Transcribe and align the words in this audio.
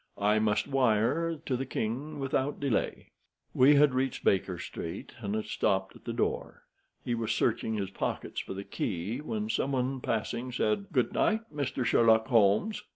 I 0.17 0.39
must 0.39 0.67
wire 0.67 1.35
to 1.45 1.55
the 1.55 1.63
king 1.67 2.17
without 2.17 2.59
delay." 2.59 3.11
We 3.53 3.75
had 3.75 3.93
reached 3.93 4.23
Baker 4.23 4.57
Street, 4.57 5.11
and 5.19 5.35
had 5.35 5.45
stopped 5.45 5.95
at 5.95 6.05
the 6.05 6.11
door. 6.11 6.63
He 7.05 7.13
was 7.13 7.31
searching 7.31 7.75
his 7.75 7.91
pockets 7.91 8.39
for 8.39 8.55
the 8.55 8.63
key, 8.63 9.19
when 9.21 9.47
some 9.47 9.73
one 9.73 10.01
passing 10.01 10.51
said: 10.51 10.87
"Good 10.91 11.13
night, 11.13 11.41
Mister 11.51 11.85
Sherlock 11.85 12.29
Holmes." 12.29 12.83